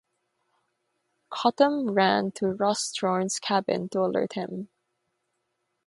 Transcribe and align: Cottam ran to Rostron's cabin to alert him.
Cottam 1.31 1.91
ran 1.95 2.31
to 2.31 2.45
Rostron's 2.53 3.37
cabin 3.37 3.87
to 3.89 3.99
alert 3.99 4.33
him. 4.33 4.69